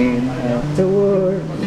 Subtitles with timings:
[0.00, 1.63] in half the world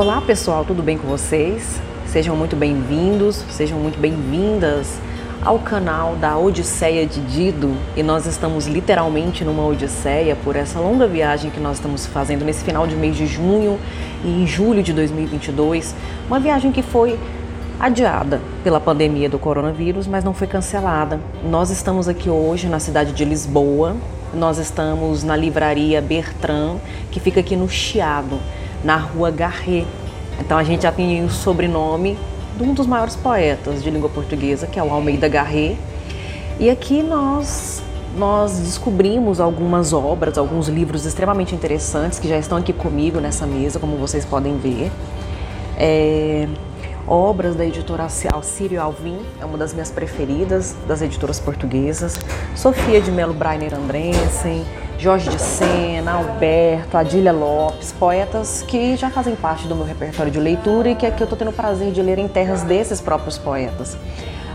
[0.00, 1.78] Olá pessoal, tudo bem com vocês?
[2.06, 4.98] Sejam muito bem-vindos, sejam muito bem-vindas
[5.44, 11.06] ao canal da Odisseia de Dido e nós estamos literalmente numa odisseia por essa longa
[11.06, 13.78] viagem que nós estamos fazendo nesse final de mês de junho
[14.24, 15.94] e em julho de 2022,
[16.26, 17.18] uma viagem que foi
[17.78, 21.20] adiada pela pandemia do coronavírus, mas não foi cancelada.
[21.44, 23.94] Nós estamos aqui hoje na cidade de Lisboa,
[24.32, 26.78] nós estamos na livraria Bertrand,
[27.10, 28.40] que fica aqui no Chiado
[28.84, 29.86] na rua Garret.
[30.38, 32.18] Então a gente já tem o sobrenome
[32.56, 35.76] de um dos maiores poetas de língua portuguesa, que é o Almeida Garret.
[36.58, 37.82] E aqui nós
[38.16, 43.78] nós descobrimos algumas obras, alguns livros extremamente interessantes que já estão aqui comigo nessa mesa,
[43.78, 44.90] como vocês podem ver.
[45.78, 46.48] É,
[47.06, 52.18] obras da editora Alcírio Alvim, é uma das minhas preferidas das editoras portuguesas.
[52.54, 54.64] Sofia de Melo Brainer Andressen,
[55.00, 60.38] Jorge de Sena, Alberto, Adília Lopes, poetas que já fazem parte do meu repertório de
[60.38, 63.38] leitura e que aqui eu estou tendo o prazer de ler em terras desses próprios
[63.38, 63.96] poetas.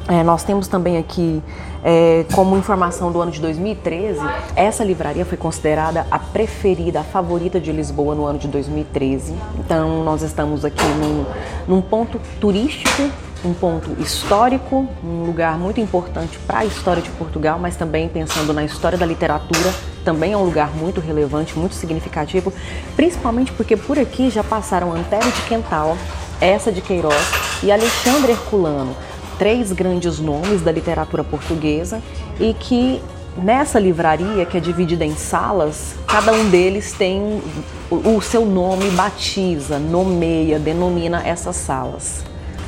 [0.09, 1.41] É, nós temos também aqui,
[1.85, 4.21] é, como informação do ano de 2013,
[4.57, 9.33] essa livraria foi considerada a preferida, a favorita de Lisboa no ano de 2013.
[9.61, 11.25] Então, nós estamos aqui num,
[11.69, 13.09] num ponto turístico,
[13.45, 18.53] um ponto histórico, um lugar muito importante para a história de Portugal, mas também pensando
[18.53, 19.73] na história da literatura,
[20.05, 22.53] também é um lugar muito relevante, muito significativo,
[22.97, 25.97] principalmente porque por aqui já passaram Antério de Quental,
[26.41, 27.25] essa de Queiroz
[27.63, 28.97] e Alexandre Herculano
[29.43, 32.01] três grandes nomes da literatura portuguesa
[32.39, 33.03] e que
[33.37, 37.43] nessa livraria, que é dividida em salas, cada um deles tem
[37.91, 42.23] o seu nome, batiza, nomeia, denomina essas salas.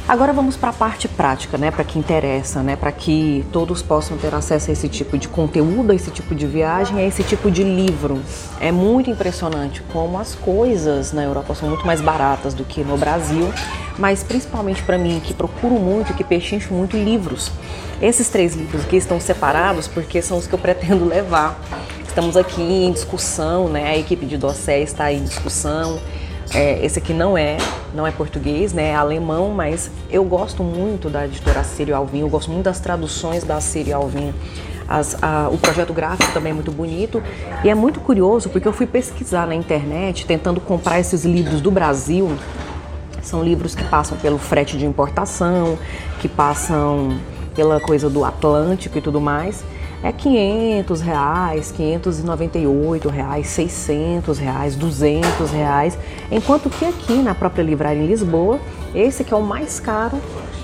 [0.06, 4.18] Agora vamos para a parte prática, né, para que interessa, né, para que todos possam
[4.18, 7.50] ter acesso a esse tipo de conteúdo, a esse tipo de viagem, a esse tipo
[7.50, 8.20] de livro.
[8.60, 12.98] É muito impressionante como as coisas na Europa são muito mais baratas do que no
[12.98, 13.50] Brasil,
[13.98, 17.50] mas principalmente para mim que procuro muito, que pechincho muito livros.
[18.02, 21.58] Esses três livros aqui estão separados porque são os que eu pretendo levar.
[22.06, 23.88] Estamos aqui em discussão, né?
[23.88, 25.98] A equipe de dossiê está em discussão
[26.54, 27.56] é, esse aqui não é,
[27.92, 28.90] não é português, né?
[28.90, 33.42] É alemão, mas eu gosto muito da editora Sírio Alvim, eu gosto muito das traduções
[33.42, 34.32] da Sírio Alvim.
[34.86, 37.22] As, a, o projeto gráfico também é muito bonito.
[37.64, 41.70] E é muito curioso porque eu fui pesquisar na internet tentando comprar esses livros do
[41.70, 42.30] Brasil.
[43.22, 45.76] São livros que passam pelo frete de importação,
[46.20, 47.18] que passam
[47.54, 49.64] pela coisa do Atlântico e tudo mais
[50.04, 55.98] é 500 reais, 598 reais, 600 reais, 200 reais,
[56.30, 58.60] enquanto que aqui na própria livraria em Lisboa,
[58.94, 60.20] esse que é o mais caro,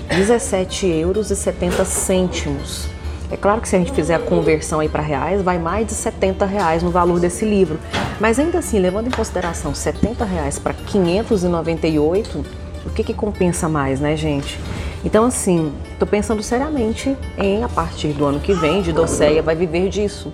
[0.09, 2.87] 17 euros e 70 cêntimos.
[3.31, 5.93] É claro que se a gente fizer a conversão aí para reais, vai mais de
[5.93, 7.79] 70 reais no valor desse livro.
[8.19, 12.45] Mas ainda assim, levando em consideração 70 reais para 598,
[12.85, 14.59] o que, que compensa mais, né, gente?
[15.03, 19.55] Então, assim, estou pensando seriamente em, a partir do ano que vem, de Doceia vai
[19.55, 20.31] viver disso,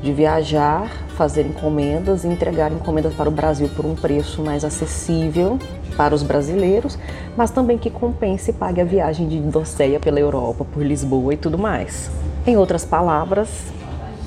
[0.00, 5.58] de viajar, fazer encomendas e entregar encomendas para o Brasil por um preço mais acessível
[5.96, 6.98] para os brasileiros,
[7.36, 11.36] mas também que compense e pague a viagem de Doceia pela Europa, por Lisboa e
[11.36, 12.10] tudo mais.
[12.46, 13.48] Em outras palavras,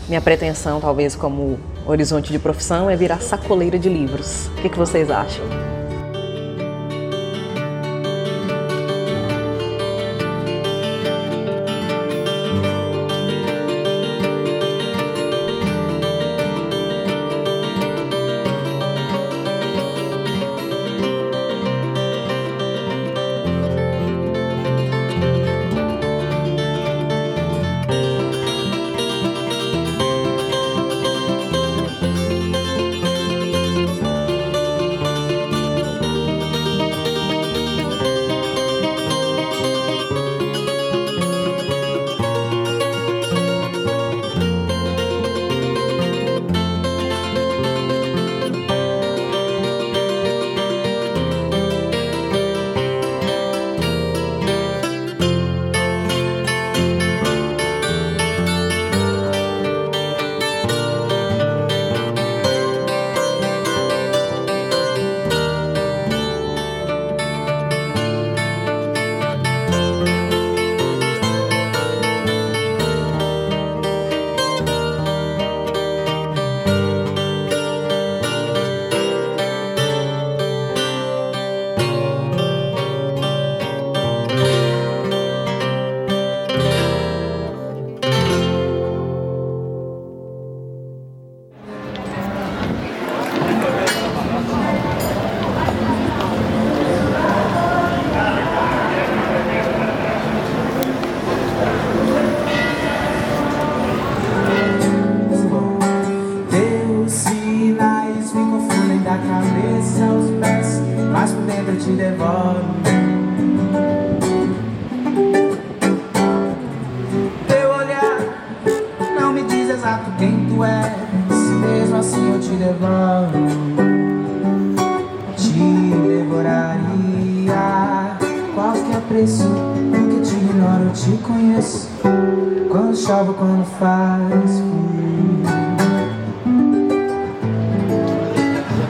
[0.07, 4.47] minha pretensão, talvez como horizonte de profissão, é virar sacoleira de livros.
[4.57, 5.66] O que, que vocês acham?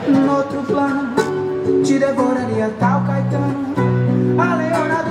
[0.08, 1.16] No outro plano,
[1.86, 3.74] te devoraria tal Caetano,
[4.38, 5.07] a Leonardo